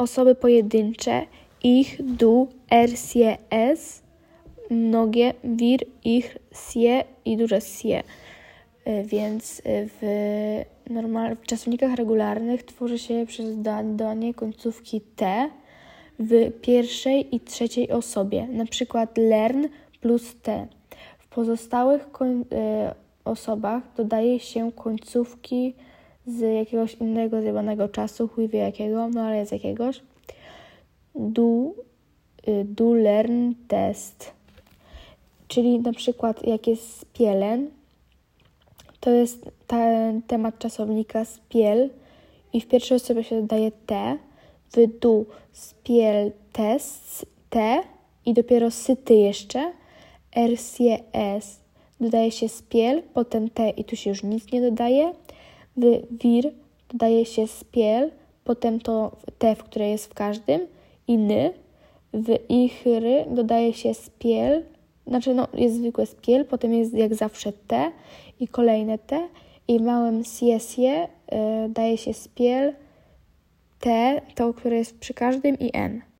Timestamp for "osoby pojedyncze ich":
0.00-2.00